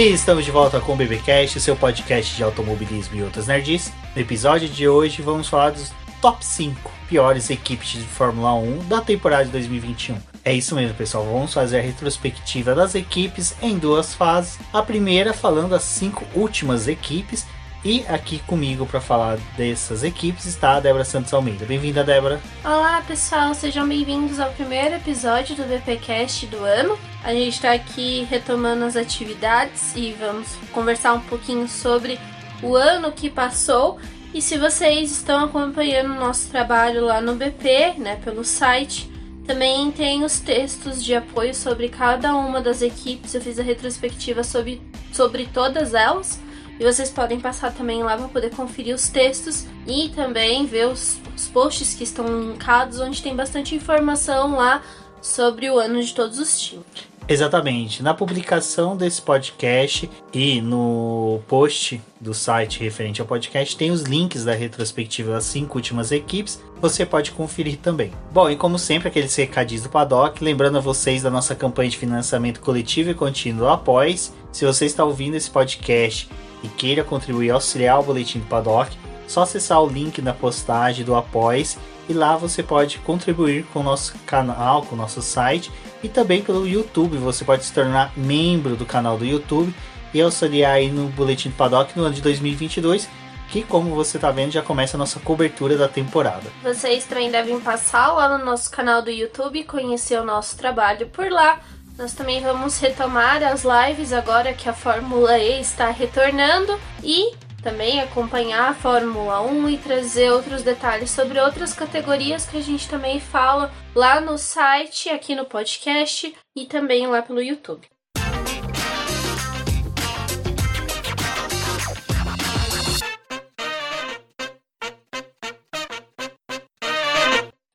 [0.00, 3.92] E estamos de volta com o BBcast, seu podcast de automobilismo e outras nerds.
[4.16, 9.02] No episódio de hoje vamos falar dos top 5 piores equipes de Fórmula 1 da
[9.02, 10.16] temporada de 2021.
[10.42, 11.26] É isso mesmo, pessoal.
[11.26, 14.58] Vamos fazer a retrospectiva das equipes em duas fases.
[14.72, 17.46] A primeira falando as cinco últimas equipes
[17.84, 21.64] e aqui comigo para falar dessas equipes está a Débora Santos Almeida.
[21.64, 22.40] Bem-vinda, Débora.
[22.62, 23.54] Olá, pessoal.
[23.54, 26.98] Sejam bem-vindos ao primeiro episódio do VPcast do ano.
[27.24, 32.18] A gente está aqui retomando as atividades e vamos conversar um pouquinho sobre
[32.62, 33.98] o ano que passou.
[34.34, 39.10] E se vocês estão acompanhando o nosso trabalho lá no BP, né, pelo site,
[39.46, 43.34] também tem os textos de apoio sobre cada uma das equipes.
[43.34, 46.38] Eu fiz a retrospectiva sobre, sobre todas elas.
[46.80, 51.18] E vocês podem passar também lá para poder conferir os textos e também ver os,
[51.36, 54.82] os posts que estão linkados, onde tem bastante informação lá
[55.20, 57.10] sobre o ano de todos os times.
[57.28, 58.02] Exatamente.
[58.02, 64.42] Na publicação desse podcast e no post do site referente ao podcast tem os links
[64.42, 66.60] da retrospectiva das cinco últimas equipes.
[66.80, 68.10] Você pode conferir também.
[68.32, 70.42] Bom, e como sempre, aqueles recadinhos do Paddock.
[70.42, 74.32] Lembrando a vocês da nossa campanha de financiamento coletivo e contínuo Após.
[74.50, 76.26] Se você está ouvindo esse podcast
[76.62, 81.14] e queira contribuir auxiliar o Boletim do Paddock, só acessar o link na postagem do
[81.14, 85.70] Após e lá você pode contribuir com o nosso canal, com o nosso site
[86.02, 87.16] e também pelo YouTube.
[87.18, 89.72] Você pode se tornar membro do canal do YouTube
[90.12, 93.08] e auxiliar aí no Boletim do Paddock no ano de 2022
[93.50, 96.50] que, como você está vendo, já começa a nossa cobertura da temporada.
[96.62, 101.30] Vocês também devem passar lá no nosso canal do YouTube conhecer o nosso trabalho por
[101.30, 101.60] lá.
[102.00, 108.00] Nós também vamos retomar as lives agora que a Fórmula E está retornando e também
[108.00, 113.20] acompanhar a Fórmula 1 e trazer outros detalhes sobre outras categorias que a gente também
[113.20, 117.86] fala lá no site, aqui no podcast e também lá pelo YouTube.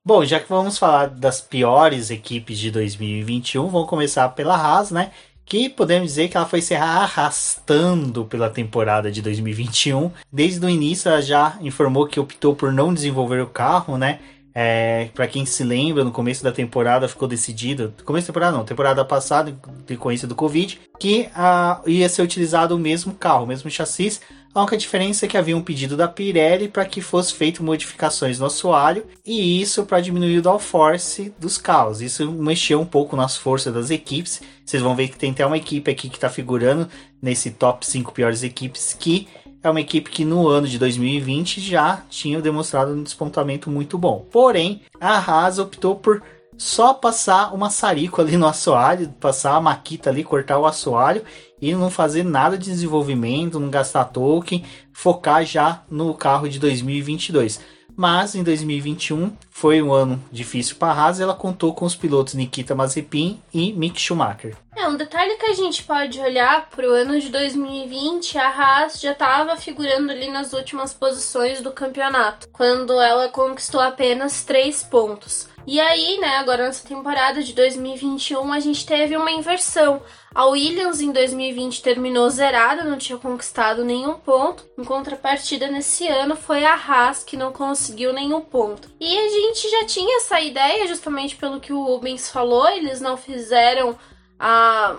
[0.07, 5.09] Bom, já que vamos falar das piores equipes de 2021, vamos começar pela Haas, né?
[5.43, 10.11] Que podemos dizer que ela foi se arrastando pela temporada de 2021.
[10.31, 14.19] Desde o início, ela já informou que optou por não desenvolver o carro, né?
[14.53, 18.63] É, para quem se lembra, no começo da temporada ficou decidido, começo da temporada não,
[18.63, 19.57] temporada passada,
[19.87, 24.19] decorrência do Covid, que uh, ia ser utilizado o mesmo carro, o mesmo chassi,
[24.55, 28.39] a única diferença é que havia um pedido da Pirelli para que fosse feito modificações
[28.39, 32.01] no assoalho e isso para diminuir o downforce dos carros.
[32.01, 34.41] Isso mexeu um pouco nas forças das equipes.
[34.65, 36.87] Vocês vão ver que tem até uma equipe aqui que está figurando
[37.21, 39.27] nesse top 5 piores equipes que
[39.61, 44.25] é uma equipe que no ano de 2020 já tinha demonstrado um despontamento muito bom.
[44.31, 46.21] Porém, a Haas optou por
[46.57, 51.23] só passar uma maçarico ali no assoalho, passar a maquita ali, cortar o assoalho
[51.61, 57.59] e não fazer nada de desenvolvimento, não gastar token, focar já no carro de 2022.
[57.97, 62.33] Mas em 2021 foi um ano difícil para a Haas, ela contou com os pilotos
[62.33, 64.57] Nikita Mazepin e Mick Schumacher.
[64.75, 68.99] É, um detalhe que a gente pode olhar para o ano de 2020, a Haas
[68.99, 75.47] já estava figurando ali nas últimas posições do campeonato, quando ela conquistou apenas três pontos.
[75.65, 80.01] E aí, né, agora nessa temporada de 2021, a gente teve uma inversão.
[80.35, 84.65] A Williams em 2020 terminou zerada, não tinha conquistado nenhum ponto.
[84.77, 88.91] Em contrapartida, nesse ano foi a Haas que não conseguiu nenhum ponto.
[88.99, 93.15] E a gente já tinha essa ideia, justamente pelo que o Rubens falou, eles não
[93.15, 93.97] fizeram
[94.37, 94.97] a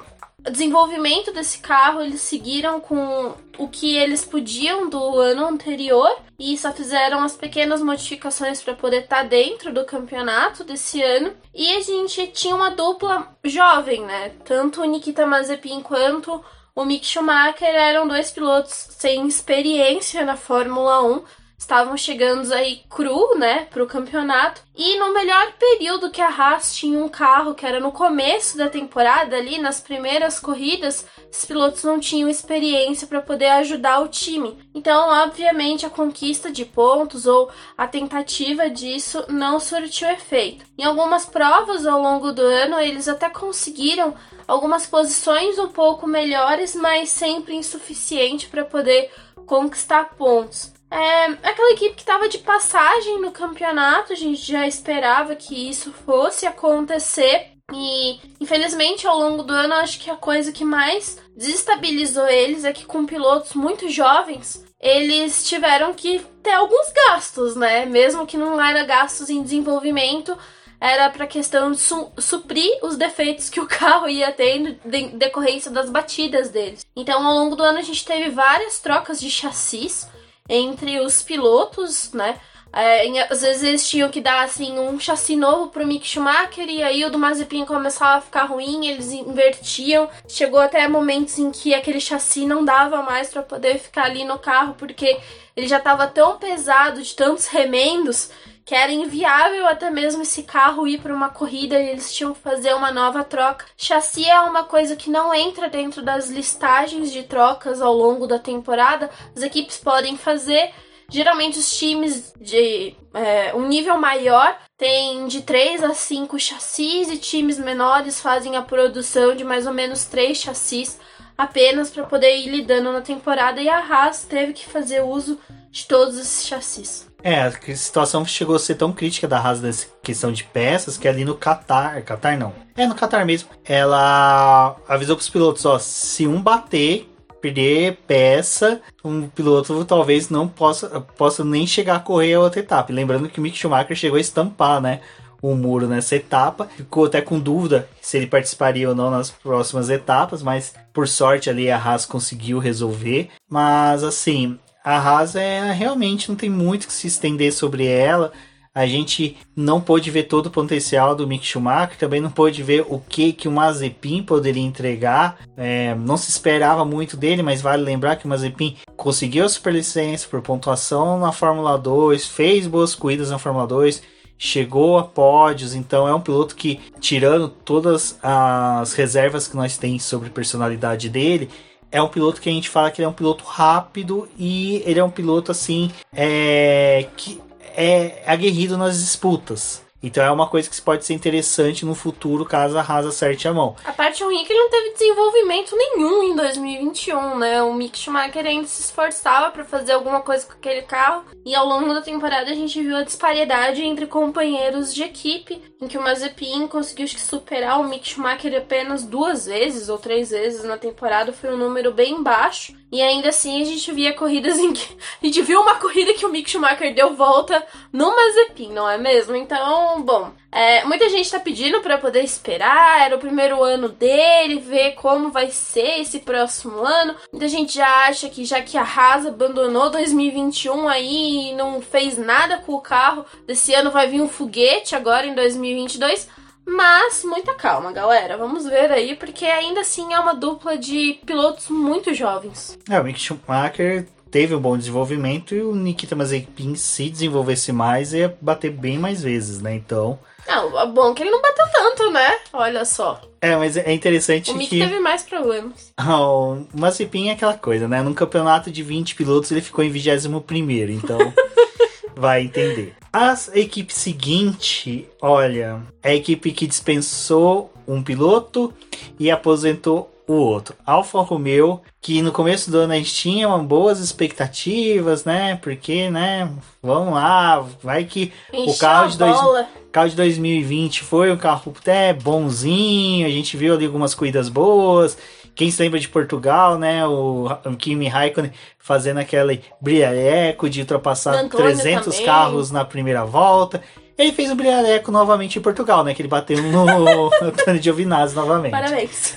[0.50, 6.72] desenvolvimento desse carro, eles seguiram com o que eles podiam do ano anterior e só
[6.72, 11.32] fizeram as pequenas modificações para poder estar tá dentro do campeonato desse ano.
[11.54, 14.30] E a gente tinha uma dupla jovem, né?
[14.44, 16.44] Tanto o Nikita Mazepin quanto
[16.74, 21.22] o Mick Schumacher eram dois pilotos sem experiência na Fórmula 1
[21.58, 24.62] estavam chegando aí cru, né, pro campeonato.
[24.76, 28.68] E no melhor período que a Haas tinha um carro, que era no começo da
[28.68, 34.58] temporada, ali nas primeiras corridas, os pilotos não tinham experiência para poder ajudar o time.
[34.74, 40.64] Então, obviamente, a conquista de pontos ou a tentativa disso não surtiu efeito.
[40.78, 44.14] Em algumas provas ao longo do ano, eles até conseguiram
[44.46, 49.10] algumas posições um pouco melhores, mas sempre insuficiente para poder
[49.46, 50.75] conquistar pontos.
[50.90, 55.92] É, aquela equipe que estava de passagem no campeonato, a gente já esperava que isso
[55.92, 57.52] fosse acontecer.
[57.72, 62.72] E infelizmente ao longo do ano, acho que a coisa que mais desestabilizou eles é
[62.72, 67.84] que com pilotos muito jovens, eles tiveram que ter alguns gastos, né?
[67.84, 70.38] Mesmo que não era gastos em desenvolvimento,
[70.80, 75.70] era para questão de su suprir os defeitos que o carro ia tendo em decorrência
[75.70, 76.86] das batidas deles.
[76.94, 80.06] Então, ao longo do ano, a gente teve várias trocas de chassis
[80.48, 82.38] entre os pilotos, né?
[82.72, 86.82] É, às vezes eles tinham que dar assim um chassi novo pro Mick Schumacher e
[86.82, 90.10] aí o do Mazepin começava a ficar ruim, eles invertiam.
[90.28, 94.38] Chegou até momentos em que aquele chassi não dava mais para poder ficar ali no
[94.38, 95.18] carro porque
[95.56, 98.30] ele já estava tão pesado de tantos remendos
[98.66, 102.40] que era inviável até mesmo esse carro ir para uma corrida e eles tinham que
[102.40, 103.64] fazer uma nova troca.
[103.76, 108.40] Chassi é uma coisa que não entra dentro das listagens de trocas ao longo da
[108.40, 109.08] temporada.
[109.36, 110.72] As equipes podem fazer.
[111.08, 117.18] Geralmente os times de é, um nível maior têm de 3 a 5 chassis e
[117.18, 120.98] times menores fazem a produção de mais ou menos 3 chassis
[121.38, 125.38] apenas para poder ir lidando na temporada e a Haas teve que fazer uso
[125.70, 127.05] de todos esses chassis.
[127.26, 131.08] É, a situação chegou a ser tão crítica da Haas nessa questão de peças que
[131.08, 135.76] ali no Qatar, Qatar não, é no Qatar mesmo, ela avisou para os pilotos, ó,
[135.76, 137.10] se um bater,
[137.42, 142.92] perder peça, um piloto talvez não possa, possa nem chegar a correr a outra etapa.
[142.92, 145.00] Lembrando que o Mick Schumacher chegou a estampar, né?
[145.42, 146.68] o muro nessa etapa.
[146.76, 151.50] Ficou até com dúvida se ele participaria ou não nas próximas etapas, mas por sorte
[151.50, 153.28] ali a Haas conseguiu resolver.
[153.48, 158.30] Mas assim, a Haas é realmente não tem muito que se estender sobre ela.
[158.72, 162.84] A gente não pôde ver todo o potencial do Mick Schumacher, também não pôde ver
[162.88, 165.38] o que que o Mazepin poderia entregar.
[165.56, 170.28] É, não se esperava muito dele, mas vale lembrar que o Mazepin conseguiu a superlicença
[170.28, 174.00] por pontuação na Fórmula 2, fez boas corridas na Fórmula 2,
[174.38, 180.04] chegou a pódios, então é um piloto que, tirando todas as reservas que nós temos
[180.04, 181.50] sobre personalidade dele,
[181.96, 185.00] é um piloto que a gente fala que ele é um piloto rápido e ele
[185.00, 187.40] é um piloto assim é, que
[187.74, 189.85] é aguerrido nas disputas.
[190.06, 193.52] Então é uma coisa que pode ser interessante no futuro caso a Haas acerte a
[193.52, 193.74] mão.
[193.84, 197.60] A parte ruim é que ele não teve desenvolvimento nenhum em 2021, né?
[197.64, 201.66] O Mick Schumacher ainda se esforçava para fazer alguma coisa com aquele carro e ao
[201.66, 206.02] longo da temporada a gente viu a disparidade entre companheiros de equipe, em que o
[206.02, 211.52] Mazepin conseguiu superar o Mick Schumacher apenas duas vezes ou três vezes na temporada, foi
[211.52, 212.76] um número bem baixo.
[212.90, 214.86] E ainda assim a gente via corridas em que.
[215.20, 218.96] A gente viu uma corrida que o Mick Schumacher deu volta no Mazepin, não é
[218.96, 219.34] mesmo?
[219.34, 220.32] Então, bom.
[220.50, 225.30] É, muita gente tá pedindo para poder esperar, era o primeiro ano dele, ver como
[225.30, 227.14] vai ser esse próximo ano.
[227.32, 232.16] Muita gente já acha que já que a Haas abandonou 2021 aí e não fez
[232.16, 236.28] nada com o carro, desse ano vai vir um foguete agora em 2022.
[236.68, 238.36] Mas muita calma, galera.
[238.36, 242.76] Vamos ver aí, porque ainda assim é uma dupla de pilotos muito jovens.
[242.90, 248.12] É, o Mick Schumacher teve um bom desenvolvimento e o Nikita Mazepin, se desenvolvesse mais,
[248.12, 249.74] ia bater bem mais vezes, né?
[249.74, 250.18] Então.
[250.46, 252.36] Não, é bom que ele não bateu tanto, né?
[252.52, 253.18] Olha só.
[253.40, 254.78] É, mas é interessante o Mick que...
[254.78, 255.90] teve mais problemas.
[255.98, 258.02] Oh, o Mazepin é aquela coisa, né?
[258.02, 261.16] Num campeonato de 20 pilotos ele ficou em 21 primeiro, então
[262.14, 262.94] vai entender.
[263.10, 268.70] A equipe seguinte, olha, é a equipe que dispensou um piloto
[269.18, 270.74] e aposentou o outro.
[270.84, 275.56] Alfa Romeo, que no começo do ano a gente tinha boas expectativas, né?
[275.62, 276.50] Porque, né?
[276.82, 281.72] Vamos lá, vai que Encheu o carro de, dois, carro de 2020 foi um carro
[281.78, 285.16] até bonzinho, a gente viu ali algumas corridas boas.
[285.54, 287.06] Quem se lembra de Portugal, né?
[287.06, 292.26] O, o Kimi Raikkonen fazendo aquele brilhareco de ultrapassar Antônio 300 também.
[292.26, 293.82] carros na primeira volta.
[294.18, 296.14] Ele fez o brilhareco novamente em Portugal, né?
[296.14, 298.72] Que ele bateu no Antônio Giovinazzi novamente.
[298.72, 299.36] Parabéns.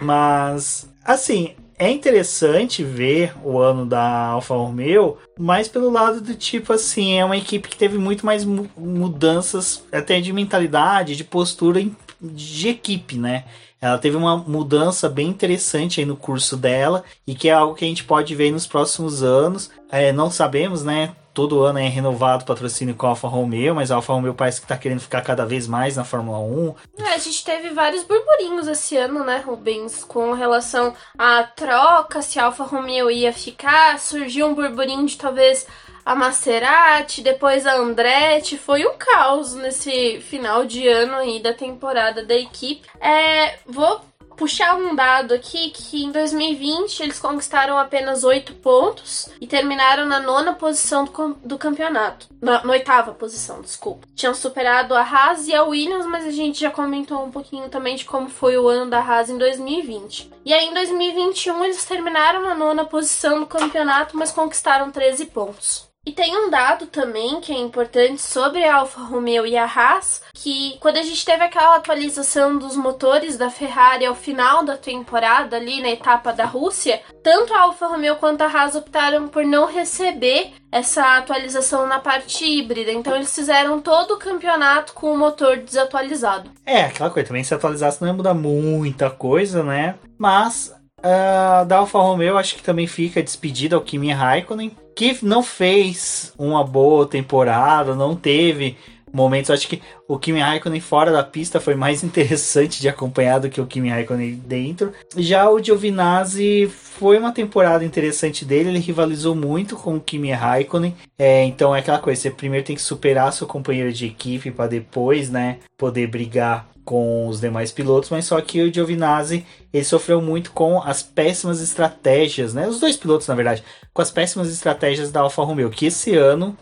[0.00, 6.72] Mas, assim, é interessante ver o ano da Alfa Romeo, mas pelo lado do tipo
[6.72, 11.84] assim, é uma equipe que teve muito mais mu- mudanças até de mentalidade, de postura
[12.20, 13.44] de equipe, né?
[13.80, 17.84] Ela teve uma mudança bem interessante aí no curso dela e que é algo que
[17.84, 19.70] a gente pode ver nos próximos anos.
[19.88, 21.12] É, não sabemos, né?
[21.38, 24.60] Todo ano é renovado o patrocínio com a Alfa Romeo, mas a Alfa Romeo parece
[24.60, 26.74] que está querendo ficar cada vez mais na Fórmula 1.
[26.98, 32.40] É, a gente teve vários burburinhos esse ano, né, Rubens, com relação à troca, se
[32.40, 34.00] a Alfa Romeo ia ficar.
[34.00, 35.64] Surgiu um burburinho de talvez
[36.04, 38.58] a Maserati, depois a Andretti.
[38.58, 42.82] Foi um caos nesse final de ano aí da temporada da equipe.
[43.00, 44.07] É, vou
[44.38, 50.20] puxar um dado aqui que em 2020 eles conquistaram apenas 8 pontos e terminaram na
[50.20, 52.28] nona posição do, do campeonato.
[52.40, 54.06] Na, na oitava posição, desculpa.
[54.14, 57.96] Tinham superado a Haas e a Williams, mas a gente já comentou um pouquinho também
[57.96, 60.30] de como foi o ano da Haas em 2020.
[60.44, 65.87] E aí em 2021 eles terminaram na nona posição do campeonato, mas conquistaram 13 pontos.
[66.08, 70.22] E tem um dado também que é importante sobre a Alfa Romeo e a Haas,
[70.32, 75.56] que quando a gente teve aquela atualização dos motores da Ferrari ao final da temporada,
[75.56, 79.66] ali na etapa da Rússia, tanto a Alfa Romeo quanto a Haas optaram por não
[79.66, 82.90] receber essa atualização na parte híbrida.
[82.90, 86.50] Então eles fizeram todo o campeonato com o motor desatualizado.
[86.64, 89.96] É, aquela coisa também, se atualizasse não ia mudar muita coisa, né?
[90.16, 95.44] Mas uh, da Alfa Romeo acho que também fica despedida ao Kimi Raikkonen, que não
[95.44, 98.76] fez uma boa temporada, não teve
[99.12, 99.50] momentos.
[99.50, 103.60] Acho que o Kimi Raikkonen fora da pista foi mais interessante de acompanhar do que
[103.60, 104.92] o Kimi Raikkonen dentro.
[105.16, 110.94] Já o Giovinazzi foi uma temporada interessante dele, ele rivalizou muito com o Kimi Raikkonen.
[111.18, 114.66] É, então é aquela coisa, você primeiro tem que superar seu companheiro de equipe para
[114.66, 120.22] depois, né, poder brigar com os demais pilotos, mas só que o Giovinazzi ele sofreu
[120.22, 122.66] muito com as péssimas estratégias, né?
[122.66, 123.62] Os dois pilotos, na verdade,
[123.92, 126.56] com as péssimas estratégias da Alfa Romeo, que esse ano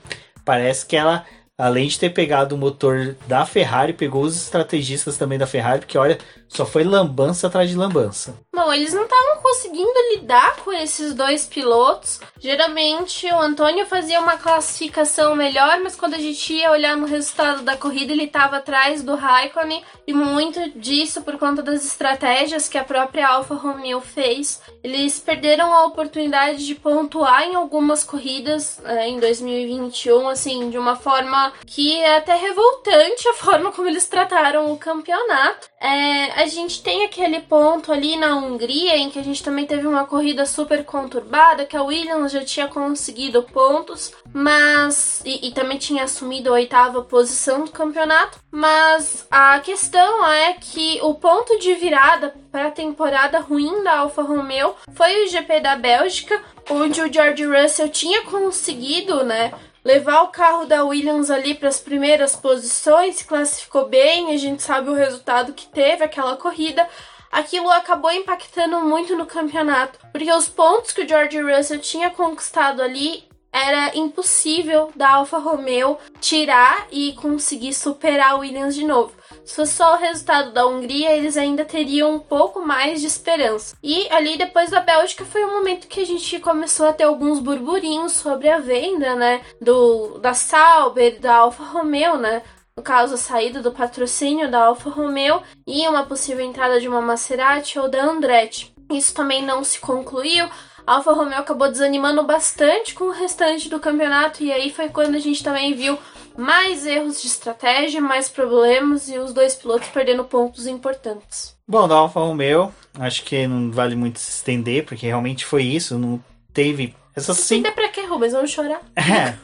[0.45, 1.25] parece que ela
[1.59, 5.97] além de ter pegado o motor da Ferrari, pegou os estrategistas também da Ferrari, porque
[5.97, 6.19] olha,
[6.49, 8.35] só foi lambança atrás de lambança.
[8.55, 12.21] Bom, eles não estavam conseguindo lidar com esses dois pilotos.
[12.41, 17.63] Geralmente o Antônio fazia uma classificação melhor, mas quando a gente ia olhar no resultado
[17.63, 22.79] da corrida, ele estava atrás do Raikkonen e muito disso por conta das estratégias que
[22.79, 24.63] a própria Alfa Romeo fez.
[24.83, 30.97] Eles perderam a oportunidade de pontuar em algumas corridas é, em 2021, assim, de uma
[30.97, 35.69] forma que é até revoltante a forma como eles trataram o campeonato.
[35.87, 39.87] É, a gente tem aquele ponto ali na Hungria em que a gente também teve
[39.87, 45.23] uma corrida super conturbada, que a Williams já tinha conseguido pontos, mas.
[45.25, 48.41] e, e também tinha assumido a oitava posição do campeonato.
[48.51, 54.23] Mas a questão é que o ponto de virada para a temporada ruim da Alfa
[54.23, 59.53] Romeo foi o GP da Bélgica, onde o George Russell tinha conseguido, né?
[59.87, 64.61] Levar o carro da Williams ali para as primeiras posições, se classificou bem, a gente
[64.61, 66.89] sabe o resultado que teve aquela corrida.
[67.31, 72.83] Aquilo acabou impactando muito no campeonato, porque os pontos que o George Russell tinha conquistado
[72.83, 79.13] ali era impossível da Alfa Romeo tirar e conseguir superar a Williams de novo.
[79.45, 83.77] Se fosse só o resultado da Hungria, eles ainda teriam um pouco mais de esperança.
[83.83, 87.39] E ali depois da Bélgica foi o momento que a gente começou a ter alguns
[87.39, 92.43] burburinhos sobre a venda, né, do da Sauber, da Alfa Romeo, né?
[92.77, 97.01] No caso, a saída do patrocínio da Alfa Romeo e uma possível entrada de uma
[97.01, 98.75] Maserati ou da Andretti.
[98.91, 100.47] Isso também não se concluiu.
[100.87, 105.17] A Alfa Romeo acabou desanimando bastante com o restante do campeonato e aí foi quando
[105.17, 105.99] a gente também viu
[106.37, 111.57] mais erros de estratégia, mais problemas e os dois pilotos perdendo pontos importantes.
[111.67, 115.99] Bom, da Alfa Romeo, acho que não vale muito se estender, porque realmente foi isso,
[115.99, 117.57] não teve essa sim.
[117.57, 118.33] Ainda pra que, Rubens?
[118.33, 118.81] Vamos chorar.
[118.95, 119.35] É.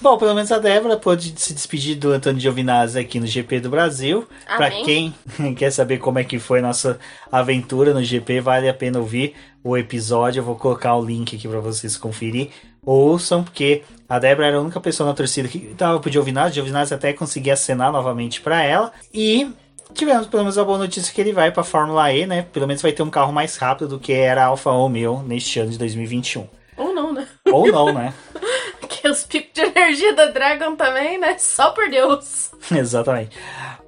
[0.00, 3.70] Bom, pelo menos a Débora pôde se despedir do Antônio Giovinazzi aqui no GP do
[3.70, 4.26] Brasil.
[4.46, 5.14] Para quem
[5.56, 6.98] quer saber como é que foi nossa
[7.30, 10.40] aventura no GP, vale a pena ouvir o episódio.
[10.40, 12.50] Eu vou colocar o link aqui para vocês conferir.
[12.84, 16.54] Ouçam, porque a Débora era a única pessoa na torcida que estava pro Giovinazzi.
[16.54, 18.92] Giovinazzi até conseguia acenar novamente para ela.
[19.12, 19.50] E
[19.94, 22.46] tivemos pelo menos a boa notícia que ele vai para a Fórmula E, né?
[22.52, 25.58] Pelo menos vai ter um carro mais rápido do que era a Alfa Romeo neste
[25.60, 26.46] ano de 2021.
[26.76, 27.26] Ou não, né?
[27.46, 28.14] Ou não, né?
[28.88, 31.36] que os picos de energia da Dragon também, né?
[31.38, 32.50] Só por Deus.
[32.70, 33.36] Exatamente.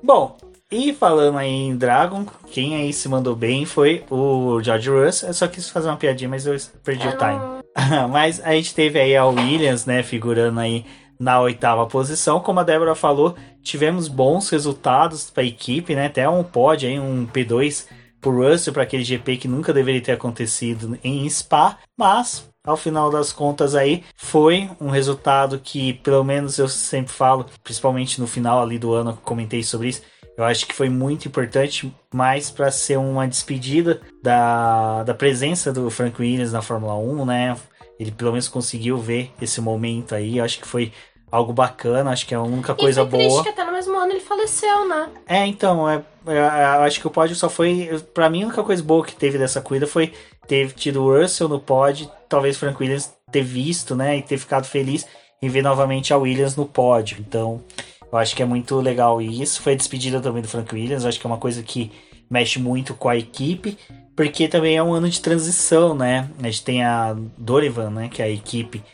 [0.03, 0.37] Bom,
[0.71, 5.29] e falando aí em Dragon, quem aí se mandou bem foi o George Russell.
[5.29, 7.61] Eu só quis fazer uma piadinha, mas eu perdi eu o time.
[7.91, 8.09] Não...
[8.09, 10.85] mas a gente teve aí a Williams, né, figurando aí
[11.19, 12.41] na oitava posição.
[12.41, 16.07] Como a Débora falou, tivemos bons resultados para a equipe, né?
[16.07, 17.87] Até um pódio aí, um P2
[18.21, 23.11] pro Russell para aquele GP que nunca deveria ter acontecido em Spa, mas ao final
[23.11, 28.63] das contas aí foi um resultado que pelo menos eu sempre falo, principalmente no final
[28.63, 30.03] ali do ano, comentei sobre isso.
[30.37, 35.91] Eu acho que foi muito importante, mais para ser uma despedida da, da presença do
[35.91, 37.57] Frank Williams na Fórmula 1, né?
[37.99, 40.39] Ele pelo menos conseguiu ver esse momento aí.
[40.39, 40.93] Eu acho que foi
[41.31, 43.23] algo bacana, acho que é a única coisa boa.
[43.23, 45.09] Triste que até no mesmo ano ele faleceu, né?
[45.27, 48.03] É, então, é, é, eu acho que o pódio só foi.
[48.13, 50.13] para mim, a única coisa boa que teve dessa corrida foi
[50.47, 54.37] ter tido o Russell no pódio, talvez o Frank Williams ter visto, né, e ter
[54.37, 55.07] ficado feliz
[55.41, 57.19] em ver novamente a Williams no pódio.
[57.21, 57.63] Então,
[58.11, 59.63] eu acho que é muito legal isso.
[59.63, 61.93] Foi a despedida também do Frank Williams, eu acho que é uma coisa que
[62.29, 63.77] mexe muito com a equipe,
[64.21, 66.29] porque também é um ano de transição, né?
[66.43, 68.85] A gente tem a Dorivan, né, que é a equipe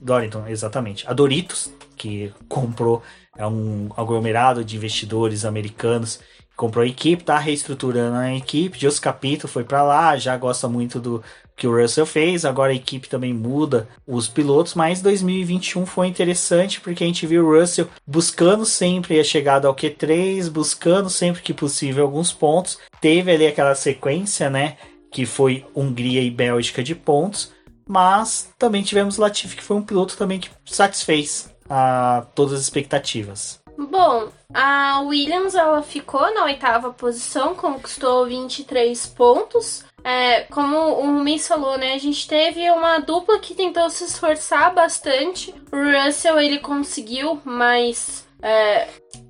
[0.00, 0.44] Dorrington.
[0.44, 1.04] A exatamente.
[1.08, 3.02] A Doritos, que comprou
[3.36, 6.20] é um aglomerado de investidores americanos
[6.56, 8.78] comprou a equipe, tá reestruturando a equipe.
[8.78, 11.22] Jos Capito foi para lá, já gosta muito do
[11.58, 12.44] que o Russell fez.
[12.44, 17.46] Agora a equipe também muda os pilotos, mas 2021 foi interessante porque a gente viu
[17.46, 22.78] o Russell buscando sempre a chegada ao Q3, buscando sempre que possível alguns pontos.
[23.00, 24.78] Teve ali aquela sequência, né?
[25.10, 27.52] Que foi Hungria e Bélgica de pontos,
[27.86, 33.60] mas também tivemos Latifi, que foi um piloto também que satisfez a todas as expectativas.
[33.78, 39.84] Bom, a Williams ela ficou na oitava posição, conquistou 23 pontos.
[40.08, 41.92] É, como o Rumi falou, né?
[41.92, 45.54] A gente teve uma dupla que tentou se esforçar bastante.
[45.70, 48.88] O Russell ele conseguiu, mas é,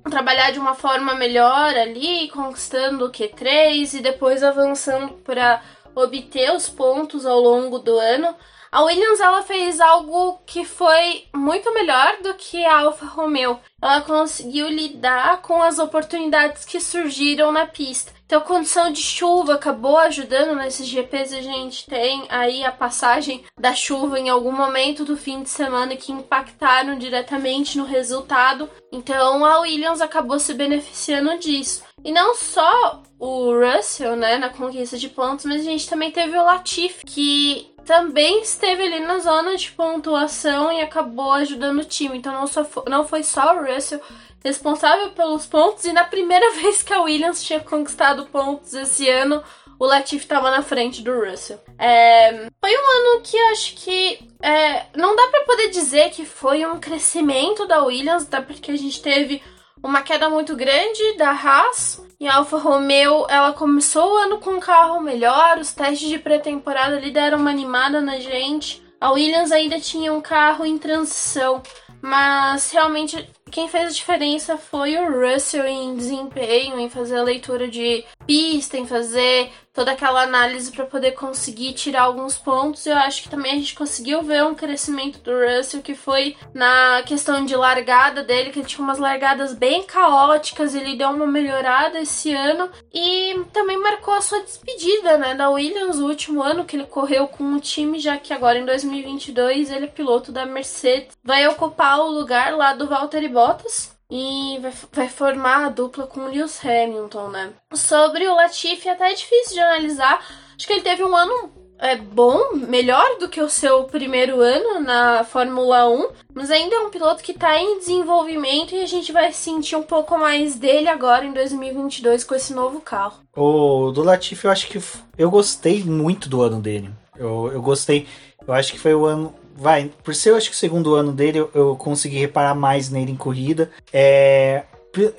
[0.09, 5.61] trabalhar de uma forma melhor ali, conquistando o Q3 e depois avançando para
[5.93, 8.33] obter os pontos ao longo do ano.
[8.71, 13.59] A Williams ela fez algo que foi muito melhor do que a Alfa Romeo.
[13.81, 18.17] Ela conseguiu lidar com as oportunidades que surgiram na pista.
[18.29, 21.33] Então, condição de chuva acabou ajudando nesses GPs.
[21.33, 25.95] A gente tem aí a passagem da chuva em algum momento do fim de semana
[25.95, 28.69] que impactaram diretamente no resultado.
[28.91, 31.81] Então, a Williams acabou se beneficiando disso.
[32.05, 36.37] E não só o Russell, né, na conquista de pontos, mas a gente também teve
[36.37, 42.19] o Latifi, que também esteve ali na zona de pontuação e acabou ajudando o time.
[42.19, 43.99] Então não, só foi, não foi só o Russell
[44.43, 49.43] responsável pelos pontos, e na primeira vez que a Williams tinha conquistado pontos esse ano,
[49.79, 51.59] o Latifi estava na frente do Russell.
[51.79, 56.63] É, foi um ano que acho que é, não dá para poder dizer que foi
[56.67, 59.41] um crescimento da Williams, até porque a gente teve
[59.81, 62.07] uma queda muito grande da Haas.
[62.19, 66.19] E a Alfa Romeo, ela começou o ano com um carro melhor, os testes de
[66.19, 68.83] pré-temporada ali deram uma animada na gente.
[68.99, 71.63] A Williams ainda tinha um carro em transição,
[72.01, 77.69] mas realmente quem fez a diferença foi o Russell em desempenho, em fazer a leitura
[77.69, 82.85] de pista, em fazer toda aquela análise para poder conseguir tirar alguns pontos.
[82.85, 87.01] Eu acho que também a gente conseguiu ver um crescimento do Russell que foi na
[87.07, 91.99] questão de largada dele, que ele tinha umas largadas bem caóticas, ele deu uma melhorada
[91.99, 96.75] esse ano e também marcou a sua despedida, né, da Williams, o último ano que
[96.75, 101.17] ele correu com o time, já que agora em 2022 ele é piloto da Mercedes,
[101.23, 104.59] vai ocupar o lugar lá do Valtteri Bottas e
[104.91, 107.53] vai, formar a dupla com o Lewis Hamilton, né?
[107.73, 110.25] Sobre o Latifi, até é difícil de analisar.
[110.55, 114.81] Acho que ele teve um ano é, bom, melhor do que o seu primeiro ano
[114.81, 119.11] na Fórmula 1, mas ainda é um piloto que está em desenvolvimento e a gente
[119.11, 123.21] vai sentir um pouco mais dele agora em 2022 com esse novo carro.
[123.35, 124.81] O do Latifi, eu acho que
[125.17, 126.89] eu gostei muito do ano dele.
[127.15, 128.07] Eu, eu gostei.
[128.45, 131.11] Eu acho que foi o ano vai, por ser eu acho que o segundo ano
[131.11, 133.69] dele, eu, eu consegui reparar mais nele em corrida.
[133.91, 134.63] É,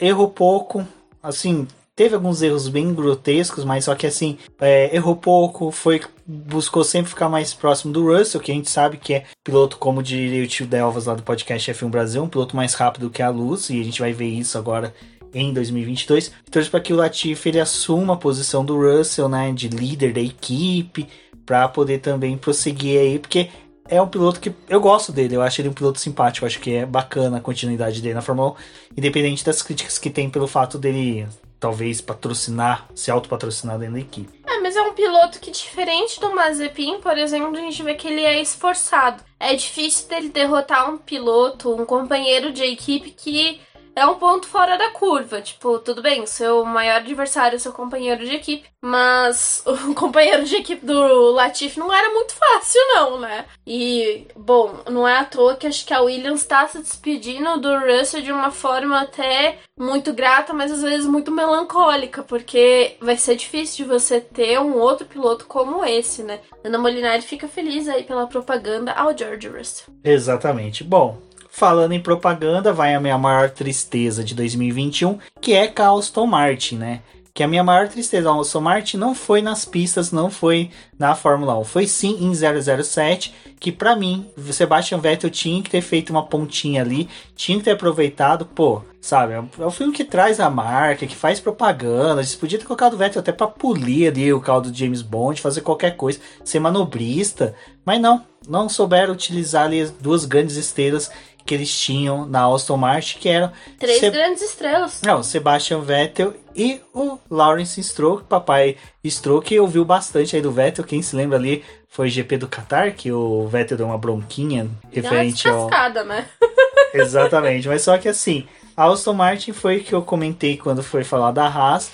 [0.00, 0.86] errou pouco,
[1.22, 6.84] assim, teve alguns erros bem grotescos, mas só que assim, é, errou pouco, foi buscou
[6.84, 10.44] sempre ficar mais próximo do Russell, que a gente sabe que é piloto, como diria
[10.44, 13.68] o tio Delvas lá do podcast F1 Brasil, um piloto mais rápido que a luz,
[13.68, 14.94] e a gente vai ver isso agora
[15.34, 16.32] em 2022.
[16.48, 20.20] Então, para que o Latifi ele assuma a posição do Russell, né, de líder da
[20.20, 21.08] equipe,
[21.44, 23.48] para poder também prosseguir aí, porque
[23.90, 26.74] é um piloto que eu gosto dele, eu acho ele um piloto simpático, acho que
[26.74, 28.54] é bacana a continuidade dele na Fórmula 1,
[28.96, 31.26] independente das críticas que tem pelo fato dele
[31.58, 34.40] talvez patrocinar, se autopatrocinar dentro da equipe.
[34.46, 38.08] É, mas é um piloto que, diferente do Mazepin, por exemplo, a gente vê que
[38.08, 39.22] ele é esforçado.
[39.38, 43.60] É difícil dele derrotar um piloto, um companheiro de equipe que
[43.94, 45.40] é um ponto fora da curva.
[45.40, 50.84] Tipo, tudo bem, seu maior adversário seu companheiro de equipe, mas o companheiro de equipe
[50.84, 53.44] do Latifi não era muito fácil, não, né?
[53.66, 57.78] E, bom, não é à toa que acho que a Williams está se despedindo do
[57.78, 63.36] Russell de uma forma até muito grata, mas às vezes muito melancólica, porque vai ser
[63.36, 66.40] difícil de você ter um outro piloto como esse, né?
[66.64, 69.94] Ana Molinari fica feliz aí pela propaganda ao George Russell.
[70.04, 70.84] Exatamente.
[70.84, 71.18] Bom,
[71.50, 76.26] Falando em propaganda, vai a minha maior tristeza de 2021, que é com a Aston
[76.26, 77.00] Martin, né?
[77.34, 81.14] Que a minha maior tristeza, a Aston Martin não foi nas pistas, não foi na
[81.14, 85.82] Fórmula 1, foi sim em 007, que para mim, o Sebastian Vettel tinha que ter
[85.82, 89.34] feito uma pontinha ali, tinha que ter aproveitado, pô, sabe?
[89.34, 92.96] É o filme que traz a marca, que faz propaganda, eles podiam ter colocado o
[92.96, 97.54] Vettel até pra polir ali o carro do James Bond, fazer qualquer coisa, ser manobrista,
[97.84, 101.10] mas não, não souberam utilizar ali as duas grandes estrelas
[101.44, 103.52] que eles tinham na Aston Martin, que eram...
[103.78, 104.10] Três Se...
[104.10, 105.00] grandes estrelas.
[105.02, 110.84] Não, Sebastian Vettel e o Lawrence Stroll, papai Stroll, que ouviu bastante aí do Vettel,
[110.84, 114.68] quem se lembra ali foi o GP do Qatar, que o Vettel deu uma bronquinha
[114.90, 116.04] referente deu uma ao...
[116.04, 116.26] né?
[116.94, 121.32] Exatamente, mas só que assim, a Aston Martin foi que eu comentei quando foi falar
[121.32, 121.92] da Haas,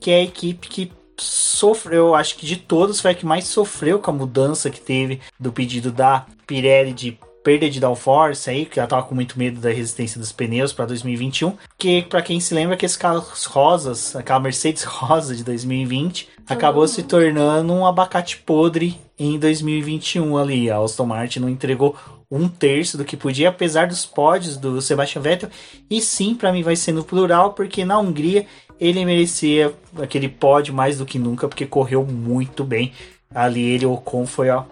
[0.00, 3.98] que é a equipe que sofreu, acho que de todos foi a que mais sofreu
[3.98, 8.80] com a mudança que teve do pedido da Pirelli de perda de downforce aí, que
[8.80, 12.54] ela tava com muito medo da resistência dos pneus para 2021, que para quem se
[12.54, 18.38] lembra que esse carros rosas, aquela Mercedes rosa de 2020, acabou se tornando um abacate
[18.38, 20.70] podre em 2021 ali.
[20.70, 21.94] A Aston Martin não entregou
[22.30, 25.50] um terço do que podia, apesar dos pódios do Sebastian Vettel.
[25.88, 28.46] E sim, para mim vai ser no plural, porque na Hungria
[28.80, 32.92] ele merecia aquele pódio mais do que nunca, porque correu muito bem.
[33.32, 34.64] Ali ele, o Ocon, foi ó,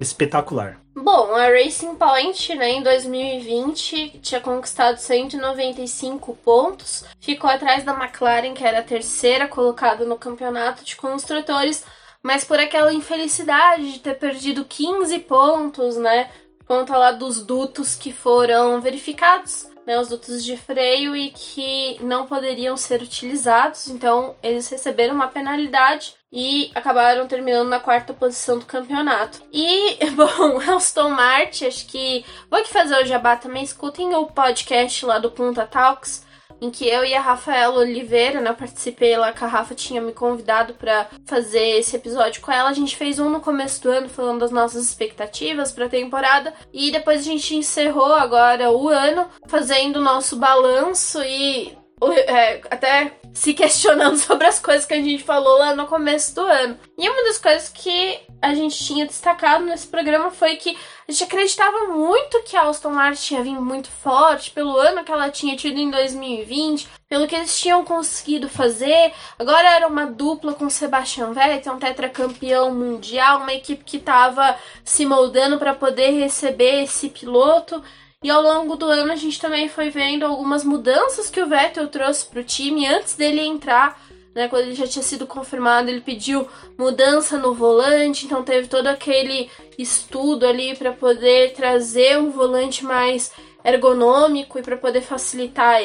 [0.00, 0.79] espetacular.
[1.02, 8.52] Bom, a Racing Point, né, em 2020 tinha conquistado 195 pontos, ficou atrás da McLaren,
[8.52, 11.86] que era a terceira colocada no campeonato de construtores,
[12.22, 16.30] mas por aquela infelicidade de ter perdido 15 pontos, né,
[16.66, 22.26] conta lá dos dutos que foram verificados, né, os dutos de freio e que não
[22.26, 28.64] poderiam ser utilizados, então eles receberam uma penalidade e acabaram terminando na quarta posição do
[28.64, 29.42] campeonato.
[29.52, 35.04] E, bom, Aston Martin, acho que vou aqui fazer o jabá também, escutem o podcast
[35.04, 36.24] lá do Punta Talks,
[36.60, 40.12] em que eu e a Rafaela Oliveira, né, participei lá, que a Rafa tinha me
[40.12, 42.68] convidado para fazer esse episódio com ela.
[42.68, 46.52] A gente fez um no começo do ano falando das nossas expectativas para a temporada
[46.72, 51.79] e depois a gente encerrou agora o ano fazendo o nosso balanço e
[52.12, 56.42] é, até se questionando sobre as coisas que a gente falou lá no começo do
[56.42, 56.78] ano.
[56.96, 61.24] E uma das coisas que a gente tinha destacado nesse programa foi que a gente
[61.24, 65.56] acreditava muito que a Aston Martin tinha vindo muito forte pelo ano que ela tinha
[65.56, 69.12] tido em 2020, pelo que eles tinham conseguido fazer.
[69.38, 75.04] Agora era uma dupla com Sebastian Vettel, um tetracampeão mundial, uma equipe que estava se
[75.04, 77.82] moldando para poder receber esse piloto.
[78.22, 81.88] E ao longo do ano a gente também foi vendo algumas mudanças que o Vettel
[81.88, 83.98] trouxe para o time antes dele entrar.
[84.34, 86.46] Né, quando ele já tinha sido confirmado, ele pediu
[86.78, 93.32] mudança no volante, então teve todo aquele estudo ali para poder trazer um volante mais
[93.64, 95.80] ergonômico e para poder facilitar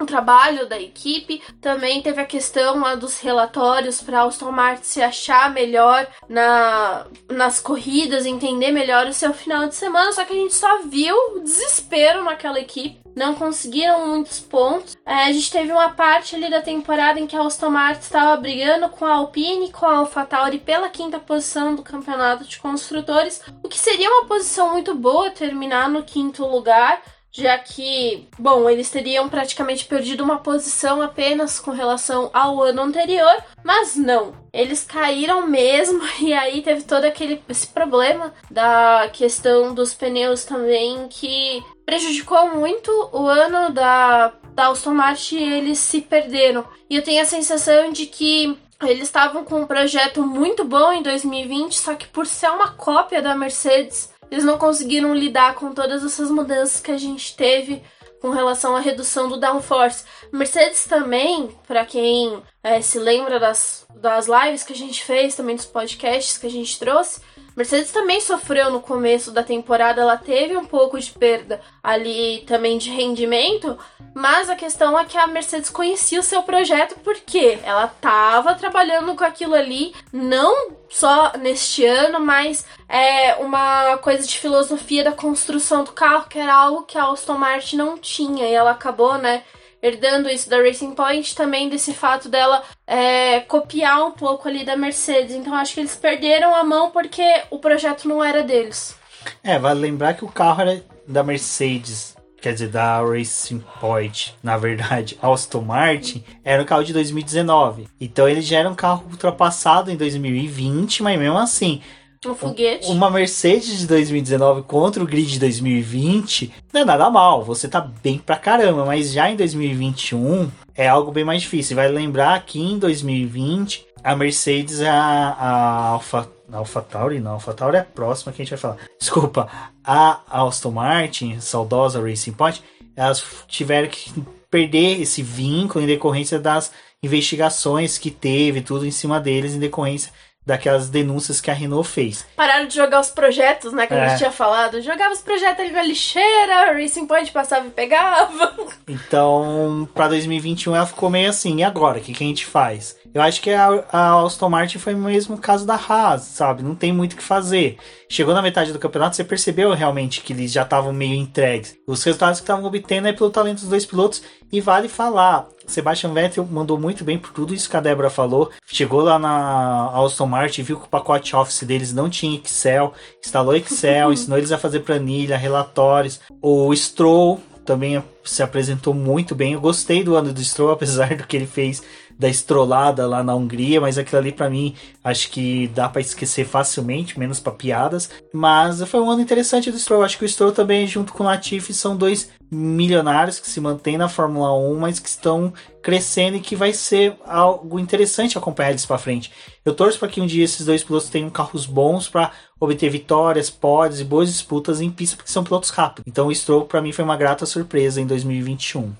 [0.00, 1.42] o trabalho da equipe.
[1.60, 7.60] Também teve a questão lá dos relatórios para Aston Martin se achar melhor na, nas
[7.60, 10.12] corridas, entender melhor o seu final de semana.
[10.12, 13.04] Só que a gente só viu desespero naquela equipe.
[13.14, 14.96] Não conseguiram muitos pontos.
[15.06, 18.36] É, a gente teve uma parte ali da temporada em que a Aston Martin estava
[18.36, 23.40] brigando com a Alpine e com a AlphaTauri pela quinta posição do campeonato de construtores,
[23.62, 27.00] o que seria uma posição muito boa terminar no quinto lugar
[27.36, 33.42] já que, bom, eles teriam praticamente perdido uma posição apenas com relação ao ano anterior,
[33.64, 34.32] mas não.
[34.52, 41.08] Eles caíram mesmo e aí teve todo aquele esse problema da questão dos pneus também
[41.10, 46.64] que prejudicou muito o ano da da Aston Martin eles se perderam.
[46.88, 51.02] E eu tenho a sensação de que eles estavam com um projeto muito bom em
[51.02, 56.04] 2020, só que por ser uma cópia da Mercedes, eles não conseguiram lidar com todas
[56.04, 57.80] essas mudanças que a gente teve
[58.20, 60.04] com relação à redução do downforce.
[60.32, 65.54] Mercedes também, para quem é, se lembra das, das lives que a gente fez, também
[65.54, 67.20] dos podcasts que a gente trouxe,
[67.56, 72.78] Mercedes também sofreu no começo da temporada, ela teve um pouco de perda ali também
[72.78, 73.78] de rendimento,
[74.12, 79.14] mas a questão é que a Mercedes conhecia o seu projeto porque ela estava trabalhando
[79.14, 85.84] com aquilo ali, não só neste ano, mas é uma coisa de filosofia da construção
[85.84, 89.44] do carro, que era algo que a Aston Martin não tinha, e ela acabou, né?
[89.84, 94.78] Herdando isso da Racing Point, também desse fato dela é, copiar um pouco ali da
[94.78, 95.34] Mercedes.
[95.34, 98.96] Então acho que eles perderam a mão porque o projeto não era deles.
[99.42, 104.56] É, vale lembrar que o carro era da Mercedes, quer dizer, da Racing Point, na
[104.56, 107.86] verdade, Aston Martin, era um carro de 2019.
[108.00, 111.82] Então ele já era um carro ultrapassado em 2020, mas mesmo assim,
[112.30, 112.90] um foguete.
[112.90, 117.80] Uma Mercedes de 2019 contra o grid de 2020 não é nada mal, você tá
[117.80, 121.76] bem pra caramba, mas já em 2021 é algo bem mais difícil.
[121.76, 127.76] Vai lembrar que em 2020 a Mercedes, a, a Alfa, Alfa Tauri, não, Alfa Tauri
[127.76, 128.76] é a próxima que a gente vai falar.
[129.00, 129.48] Desculpa,
[129.82, 132.62] a Aston Martin, saudosa Racing Point,
[132.94, 134.12] elas tiveram que
[134.50, 136.70] perder esse vínculo em decorrência das
[137.02, 140.12] investigações que teve, tudo em cima deles, em decorrência
[140.46, 142.26] daquelas denúncias que a Renault fez.
[142.36, 144.00] Pararam de jogar os projetos, né, que é.
[144.00, 144.80] a gente tinha falado.
[144.80, 148.54] Jogava os projetos ali na lixeira, Racing Point passava e pegava.
[148.86, 151.98] Então, para 2021 ela ficou meio assim, e agora?
[151.98, 152.96] O que, que a gente faz?
[153.14, 156.64] Eu acho que a, a Aston Martin foi o mesmo caso da Haas, sabe?
[156.64, 157.78] Não tem muito o que fazer.
[158.08, 161.76] Chegou na metade do campeonato, você percebeu realmente que eles já estavam meio entregues.
[161.86, 164.20] Os resultados que estavam obtendo é pelo talento dos dois pilotos.
[164.50, 168.50] E vale falar, Sebastian Vettel mandou muito bem por tudo isso que a Débora falou.
[168.66, 172.92] Chegou lá na Aston Martin, viu que o pacote Office deles não tinha Excel,
[173.24, 176.20] instalou Excel, ensinou eles a fazer planilha, relatórios.
[176.42, 179.54] O Stroll também se apresentou muito bem.
[179.54, 181.82] Eu gostei do ano do Stroll, apesar do que ele fez
[182.18, 186.46] da estrolada lá na Hungria, mas aquilo ali para mim acho que dá para esquecer
[186.46, 188.10] facilmente, menos para piadas.
[188.32, 190.02] Mas foi um ano interessante do Stroll.
[190.02, 193.98] Acho que o Stroll também, junto com o Latifi, são dois milionários que se mantêm
[193.98, 198.86] na Fórmula 1, mas que estão crescendo e que vai ser algo interessante acompanhar eles
[198.86, 199.30] para frente.
[199.64, 203.50] Eu torço para que um dia esses dois pilotos tenham carros bons para obter vitórias,
[203.50, 206.04] pódios e boas disputas em pista, porque são pilotos rápidos.
[206.06, 208.92] Então o Stroll para mim foi uma grata surpresa em 2021.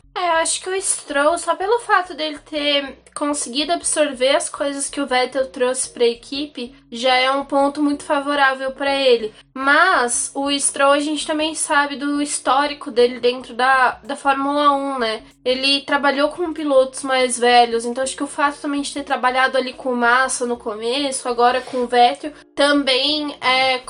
[0.44, 5.06] Acho que o Stroll, só pelo fato dele ter conseguido absorver as coisas que o
[5.06, 9.32] Vettel trouxe para a equipe, já é um ponto muito favorável para ele.
[9.54, 14.98] Mas o Stroll a gente também sabe do histórico dele dentro da, da Fórmula 1,
[14.98, 15.22] né?
[15.42, 19.56] Ele trabalhou com pilotos mais velhos, então acho que o fato também de ter trabalhado
[19.56, 23.80] ali com Massa no começo, agora com o Vettel, também é,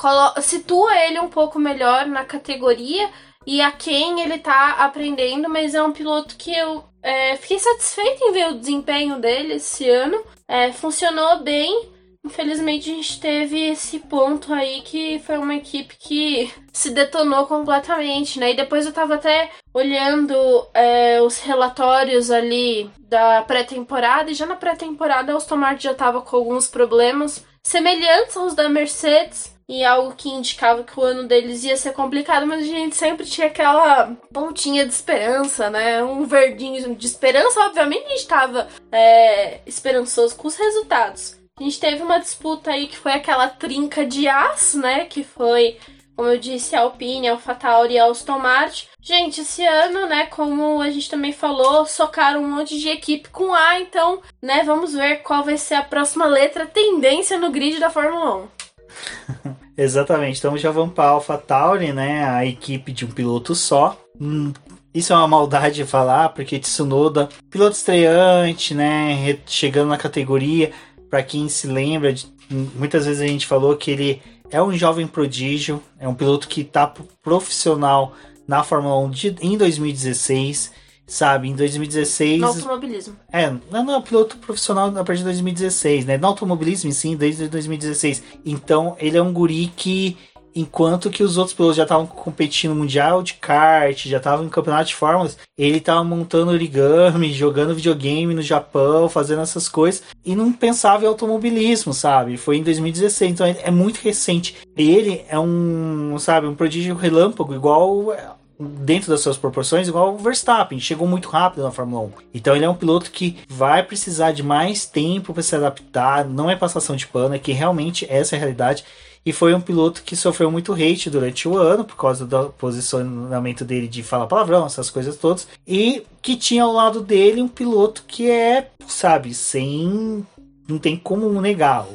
[0.41, 3.09] situa ele um pouco melhor na categoria
[3.45, 8.23] e a quem ele tá aprendendo, mas é um piloto que eu é, fiquei satisfeita
[8.25, 10.23] em ver o desempenho dele esse ano.
[10.47, 11.89] É, funcionou bem.
[12.25, 18.39] Infelizmente a gente teve esse ponto aí que foi uma equipe que se detonou completamente,
[18.39, 18.51] né?
[18.51, 20.35] E depois eu tava até olhando
[20.73, 26.19] é, os relatórios ali da pré-temporada, e já na pré-temporada o Aston Martin já tava
[26.21, 31.63] com alguns problemas semelhantes aos da Mercedes e algo que indicava que o ano deles
[31.63, 36.03] ia ser complicado, mas a gente sempre tinha aquela pontinha de esperança, né?
[36.03, 37.59] Um verdinho de esperança.
[37.61, 41.39] Obviamente a gente estava é, esperançoso com os resultados.
[41.57, 45.05] A gente teve uma disputa aí que foi aquela trinca de aço, né?
[45.05, 45.77] Que foi,
[46.15, 48.87] como eu disse, Alpine, a AlphaTauri e Aston Martin.
[49.01, 53.53] Gente, esse ano, né, como a gente também falou, socaram um monte de equipe com
[53.53, 57.91] A, então, né, vamos ver qual vai ser a próxima letra tendência no grid da
[57.91, 58.54] Fórmula 1.
[59.77, 60.39] Exatamente.
[60.39, 62.25] Então já vamos para Alpha Tauri, né?
[62.25, 63.99] A equipe de um piloto só.
[64.19, 64.53] Hum,
[64.93, 69.37] isso é uma maldade de falar, porque Tsunoda, piloto estreante, né?
[69.45, 70.71] Chegando na categoria,
[71.09, 75.05] para quem se lembra, de, muitas vezes a gente falou que ele é um jovem
[75.05, 78.13] prodígio, é um piloto que está profissional
[78.47, 80.71] na Fórmula 1 de, em 2016
[81.07, 81.49] sabe?
[81.49, 82.39] Em 2016.
[82.39, 83.15] No automobilismo.
[83.31, 86.17] É, não, não, piloto profissional a partir de 2016, né?
[86.17, 88.23] No automobilismo, sim, desde 2016.
[88.45, 90.17] Então, ele é um guri que,
[90.55, 94.49] enquanto que os outros pilotos já estavam competindo no Mundial de kart, já estavam em
[94.49, 100.35] campeonato de fórmulas, ele estava montando origami, jogando videogame no Japão, fazendo essas coisas, e
[100.35, 102.37] não pensava em automobilismo, sabe?
[102.37, 104.55] Foi em 2016, então é muito recente.
[104.75, 108.11] Ele é um, sabe, um prodígio relâmpago, igual
[108.59, 112.11] dentro das suas proporções, igual o Verstappen, chegou muito rápido na Fórmula 1.
[112.33, 116.49] Então ele é um piloto que vai precisar de mais tempo para se adaptar, não
[116.49, 118.85] é passação de pano, é que realmente essa é a realidade.
[119.25, 123.65] E foi um piloto que sofreu muito hate durante o ano, por causa do posicionamento
[123.65, 125.47] dele de falar palavrão, essas coisas todas.
[125.67, 130.23] E que tinha ao lado dele um piloto que é, sabe, sem.
[130.67, 131.87] Não tem como negar.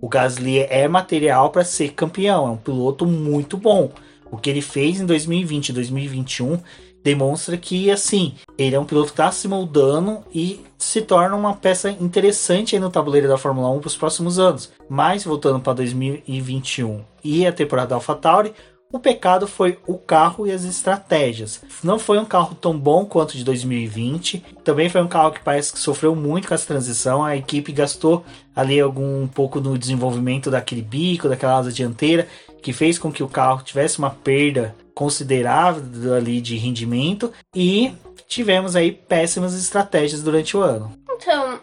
[0.00, 3.92] O Gasly é material para ser campeão, é um piloto muito bom.
[4.32, 6.58] O que ele fez em 2020 e 2021
[7.04, 11.54] demonstra que, assim, ele é um piloto que está se moldando e se torna uma
[11.54, 14.72] peça interessante no tabuleiro da Fórmula 1 para os próximos anos.
[14.88, 18.54] Mas, voltando para 2021 e a temporada da AlphaTauri,
[18.90, 21.62] o pecado foi o carro e as estratégias.
[21.82, 24.44] Não foi um carro tão bom quanto de 2020.
[24.62, 27.24] Também foi um carro que parece que sofreu muito com essa transição.
[27.24, 28.22] A equipe gastou
[28.54, 32.28] ali algum um pouco no desenvolvimento daquele bico, daquela asa dianteira
[32.62, 37.92] que fez com que o carro tivesse uma perda considerável ali de rendimento e
[38.28, 40.92] tivemos aí péssimas estratégias durante o ano.
[41.10, 41.60] Então,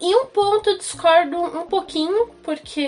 [0.00, 2.86] em um ponto eu discordo um pouquinho, porque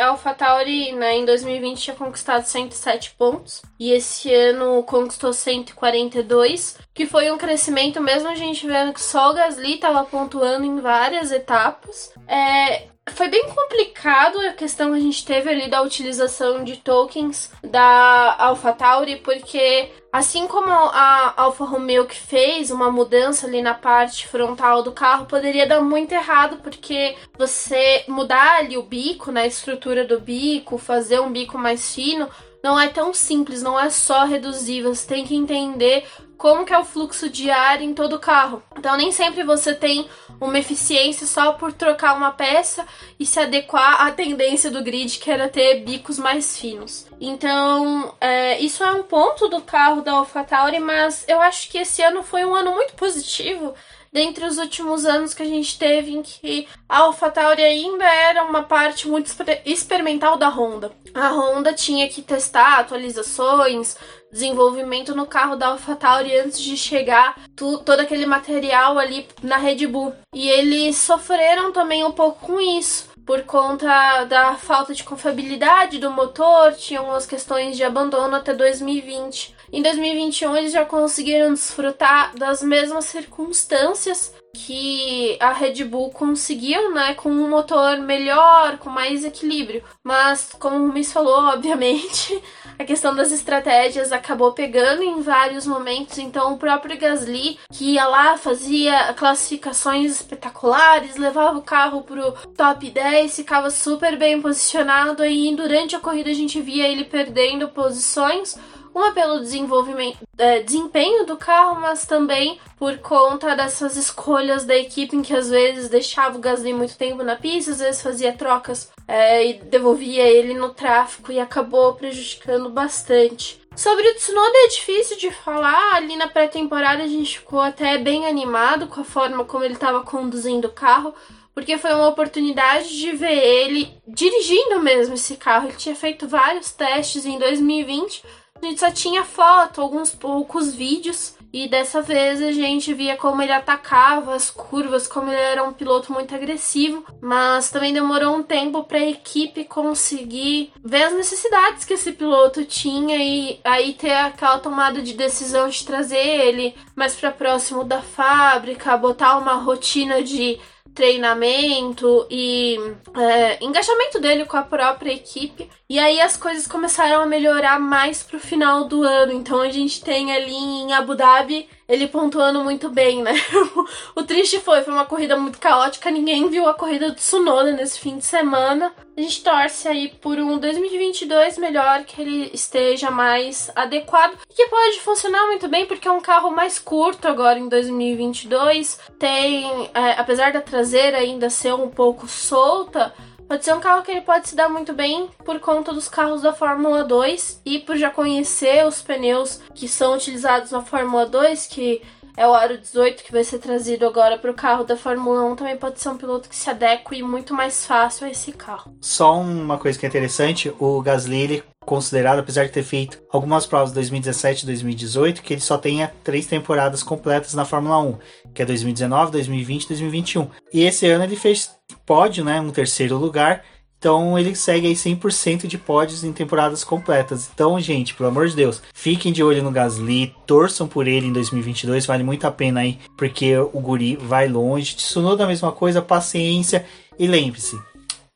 [0.00, 7.06] a AlphaTauri né, em 2020 tinha conquistado 107 pontos e esse ano conquistou 142, que
[7.06, 11.30] foi um crescimento, mesmo a gente vendo que só o Gasly estava pontuando em várias
[11.30, 12.12] etapas.
[12.26, 17.50] É, foi bem complicado a questão que a gente teve ali da utilização de tokens
[17.62, 24.28] da AlphaTauri, porque assim como a Alfa Romeo que fez uma mudança ali na parte
[24.28, 30.04] frontal do carro, poderia dar muito errado, porque você mudar ali o bico, né, estrutura
[30.06, 32.28] do bico, fazer um bico mais fino,
[32.62, 36.06] não é tão simples, não é só reduzir, você tem que entender
[36.42, 38.64] como que é o fluxo de ar em todo o carro.
[38.76, 40.08] Então nem sempre você tem
[40.40, 42.84] uma eficiência só por trocar uma peça
[43.16, 47.06] e se adequar à tendência do grid, que era ter bicos mais finos.
[47.20, 52.02] Então, é, isso é um ponto do carro da AlphaTauri, mas eu acho que esse
[52.02, 53.72] ano foi um ano muito positivo
[54.12, 58.62] dentre os últimos anos que a gente teve em que a AlphaTauri ainda era uma
[58.62, 59.32] parte muito
[59.64, 60.92] experimental da Honda.
[61.14, 63.96] A Honda tinha que testar atualizações,
[64.30, 69.86] desenvolvimento no carro da AlphaTauri antes de chegar tu, todo aquele material ali na Red
[69.86, 70.14] Bull.
[70.34, 76.10] E eles sofreram também um pouco com isso por conta da falta de confiabilidade do
[76.10, 79.54] motor, tinham umas questões de abandono até 2020.
[79.72, 87.14] Em 2021 eles já conseguiram desfrutar das mesmas circunstâncias que a Red Bull conseguiu, né,
[87.14, 89.82] com um motor melhor, com mais equilíbrio.
[90.04, 92.38] Mas, como o Miss falou, obviamente,
[92.78, 96.18] a questão das estratégias acabou pegando em vários momentos.
[96.18, 102.90] Então, o próprio Gasly, que ia lá, fazia classificações espetaculares, levava o carro pro top
[102.90, 105.24] 10, ficava super bem posicionado.
[105.24, 108.58] E durante a corrida a gente via ele perdendo posições
[108.94, 115.16] uma pelo desenvolvimento, é, desempenho do carro, mas também por conta dessas escolhas da equipe
[115.16, 118.90] em que às vezes deixava o Gasly muito tempo na pista, às vezes fazia trocas
[119.08, 123.60] é, e devolvia ele no tráfego e acabou prejudicando bastante.
[123.74, 125.94] Sobre o Tsunoda é difícil de falar.
[125.94, 130.02] Ali na pré-temporada a gente ficou até bem animado com a forma como ele estava
[130.02, 131.14] conduzindo o carro,
[131.54, 135.68] porque foi uma oportunidade de ver ele dirigindo mesmo esse carro.
[135.68, 138.22] Ele tinha feito vários testes em 2020
[138.62, 141.34] a gente só tinha foto, alguns poucos vídeos.
[141.52, 145.72] E dessa vez a gente via como ele atacava as curvas, como ele era um
[145.72, 151.84] piloto muito agressivo, mas também demorou um tempo para a equipe conseguir ver as necessidades
[151.84, 157.14] que esse piloto tinha e aí ter aquela tomada de decisão de trazer ele mais
[157.14, 160.58] para próximo da fábrica, botar uma rotina de
[160.94, 162.78] treinamento e
[163.14, 165.68] é, engajamento dele com a própria equipe.
[165.92, 169.30] E aí as coisas começaram a melhorar mais pro final do ano.
[169.30, 173.34] Então a gente tem ali em Abu Dhabi ele pontuando muito bem, né?
[174.16, 178.00] o triste foi, foi uma corrida muito caótica, ninguém viu a corrida do Tsunoda nesse
[178.00, 178.90] fim de semana.
[179.14, 184.66] A gente torce aí por um 2022 melhor, que ele esteja mais adequado e que
[184.68, 188.98] pode funcionar muito bem porque é um carro mais curto agora em 2022.
[189.18, 193.12] Tem, é, apesar da traseira ainda ser um pouco solta,
[193.52, 196.40] Pode ser um carro que ele pode se dar muito bem por conta dos carros
[196.40, 201.66] da Fórmula 2 e por já conhecer os pneus que são utilizados na Fórmula 2,
[201.66, 202.00] que
[202.34, 205.56] é o Aro 18 que vai ser trazido agora para o carro da Fórmula 1,
[205.56, 208.96] também pode ser um piloto que se adeque muito mais fácil a esse carro.
[209.02, 213.66] Só uma coisa que é interessante, o Gasly ele considerado, apesar de ter feito algumas
[213.66, 218.18] provas 2017 e 2018, que ele só tenha três temporadas completas na Fórmula 1,
[218.54, 220.48] que é 2019, 2020 e 2021.
[220.72, 221.70] E esse ano ele fez
[222.06, 223.62] pódio, né, um terceiro lugar,
[224.02, 227.48] então ele segue aí 100% de pódios em temporadas completas.
[227.54, 231.32] Então, gente, pelo amor de Deus, fiquem de olho no Gasly, torçam por ele em
[231.32, 234.96] 2022, vale muito a pena aí, porque o guri vai longe.
[234.96, 236.84] Tsunoda a mesma coisa, paciência
[237.16, 237.78] e lembre-se,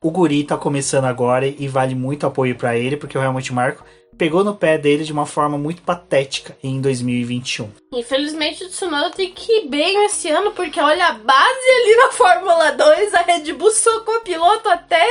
[0.00, 3.82] o guri tá começando agora e vale muito apoio para ele, porque o Helmut Marko
[4.16, 7.68] pegou no pé dele de uma forma muito patética em 2021.
[7.96, 12.12] Infelizmente o Tsunoda tem que ir bem esse ano, porque olha a base ali na
[12.12, 15.06] Fórmula 2, a Red Bull socou o piloto até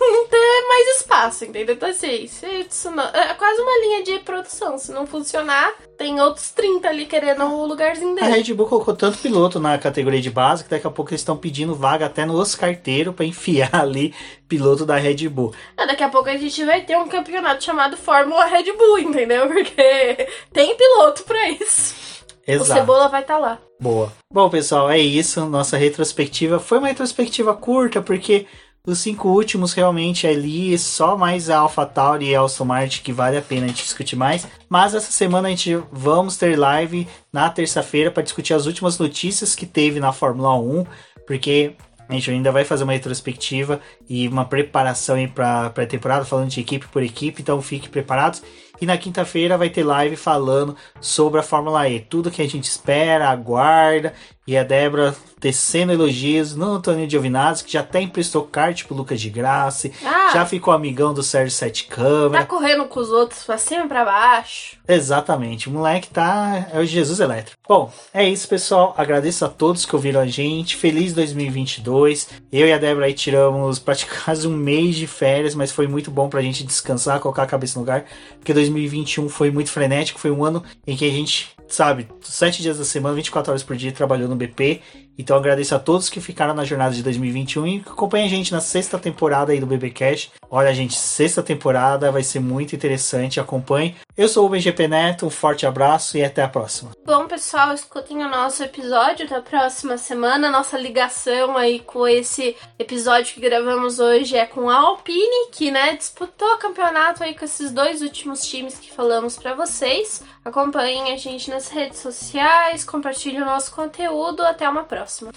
[0.00, 1.76] não ter mais espaço, entendeu?
[1.76, 2.28] Então assim,
[2.68, 7.44] Tsunoda, é quase uma linha de produção, se não funcionar, tem outros 30 ali querendo
[7.44, 8.26] o lugarzinho dele.
[8.26, 11.20] A Red Bull colocou tanto piloto na categoria de base que daqui a pouco eles
[11.20, 14.14] estão pedindo vaga até nos carteiros para enfiar ali
[14.48, 15.54] piloto da Red Bull.
[15.76, 19.46] É, daqui a pouco a gente vai ter um campeonato chamado Fórmula Red Bull, entendeu?
[19.48, 22.15] Porque tem piloto para isso.
[22.46, 22.70] Exato.
[22.70, 23.58] O Cebola vai estar tá lá.
[23.80, 24.12] Boa.
[24.32, 25.44] Bom, pessoal, é isso.
[25.46, 28.46] Nossa retrospectiva foi uma retrospectiva curta, porque
[28.86, 33.36] os cinco últimos realmente ali, só mais a AlphaTauri e a Aston Martin que vale
[33.36, 34.46] a pena a gente discutir mais.
[34.68, 39.56] Mas essa semana a gente vamos ter live na terça-feira para discutir as últimas notícias
[39.56, 40.86] que teve na Fórmula 1,
[41.26, 41.74] porque
[42.08, 46.60] a gente ainda vai fazer uma retrospectiva e uma preparação para a temporada, falando de
[46.60, 48.42] equipe por equipe, então fiquem preparados.
[48.80, 52.00] E na quinta-feira vai ter live falando sobre a Fórmula E.
[52.00, 54.12] Tudo que a gente espera, aguarda.
[54.46, 59.20] E a Débora tecendo elogios no Antônio Giovinazzi, que já até emprestou kart pro Lucas
[59.20, 60.30] de Graça, Ah.
[60.32, 62.42] já ficou amigão do Sérgio Sete Câmara.
[62.42, 64.78] Tá correndo com os outros pra cima e pra baixo.
[64.88, 66.68] Exatamente, o moleque tá.
[66.72, 67.58] É o Jesus elétrico.
[67.68, 68.94] Bom, é isso, pessoal.
[68.96, 70.74] Agradeço a todos que ouviram a gente.
[70.76, 72.28] Feliz 2022.
[72.50, 74.16] Eu e a Débora aí tiramos praticamente
[74.46, 77.82] um mês de férias, mas foi muito bom pra gente descansar, colocar a cabeça no
[77.84, 78.04] lugar.
[78.38, 80.18] Porque 2021 foi muito frenético.
[80.18, 83.76] Foi um ano em que a gente, sabe, sete dias da semana, 24 horas por
[83.76, 84.80] dia, trabalhou no BP.
[85.18, 88.52] Então agradeço a todos que ficaram na jornada de 2021 e que acompanhem a gente
[88.52, 90.30] na sexta temporada aí do BB Cash.
[90.50, 93.40] Olha, gente, sexta temporada vai ser muito interessante.
[93.40, 93.96] Acompanhe.
[94.16, 96.90] Eu sou o BGP Neto, um forte abraço e até a próxima.
[97.04, 100.50] Bom, pessoal, escutem o nosso episódio da próxima semana.
[100.50, 105.96] Nossa ligação aí com esse episódio que gravamos hoje é com a Alpine, que, né,
[105.96, 110.22] disputou o campeonato aí com esses dois últimos times que falamos pra vocês.
[110.44, 114.42] Acompanhem a gente nas redes sociais, compartilhem o nosso conteúdo.
[114.42, 115.05] Até uma próxima.
[115.06, 115.30] customer